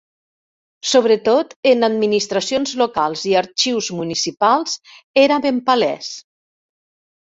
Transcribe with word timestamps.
Sobretot 0.91 1.53
en 1.73 1.89
administracions 1.89 2.73
locals 2.83 3.29
i 3.35 3.37
arxius 3.45 3.93
municipals 4.01 4.77
era 5.29 5.43
ben 5.49 5.65
palès. 5.73 6.15